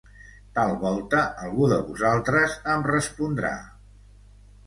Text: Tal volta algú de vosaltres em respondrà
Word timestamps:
Tal 0.53 0.71
volta 0.83 1.19
algú 1.47 1.67
de 1.73 1.77
vosaltres 1.89 2.55
em 2.77 2.87
respondrà 2.87 3.55